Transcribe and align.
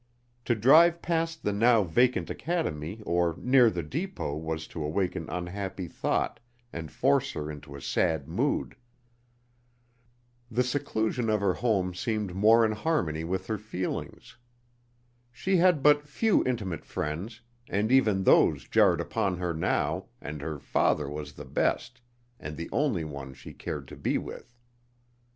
To 0.45 0.55
drive 0.55 1.03
past 1.03 1.43
the 1.43 1.53
now 1.53 1.83
vacant 1.83 2.31
academy 2.31 3.03
or 3.05 3.35
near 3.37 3.69
the 3.69 3.83
depot 3.83 4.35
was 4.35 4.65
to 4.69 4.83
awaken 4.83 5.29
unhappy 5.29 5.87
thought 5.87 6.39
and 6.73 6.91
force 6.91 7.33
her 7.33 7.51
into 7.51 7.75
a 7.75 7.81
sad 7.83 8.27
mood. 8.27 8.75
The 10.49 10.63
seclusion 10.63 11.29
of 11.29 11.39
her 11.41 11.53
home 11.53 11.93
seemed 11.93 12.33
more 12.33 12.65
in 12.65 12.71
harmony 12.71 13.23
with 13.23 13.45
her 13.45 13.59
feelings. 13.59 14.37
She 15.31 15.57
had 15.57 15.83
but 15.83 16.07
few 16.07 16.43
intimate 16.47 16.83
friends, 16.83 17.41
and 17.69 17.91
even 17.91 18.23
those 18.23 18.67
jarred 18.67 19.01
upon 19.01 19.37
her 19.37 19.53
now, 19.53 20.07
and 20.19 20.41
her 20.41 20.57
father 20.57 21.07
was 21.11 21.33
the 21.33 21.45
best, 21.45 22.01
and 22.39 22.57
the 22.57 22.71
only 22.71 23.03
one 23.03 23.35
she 23.35 23.53
cared 23.53 23.87
to 23.89 23.95
be 23.95 24.17
with. 24.17 24.57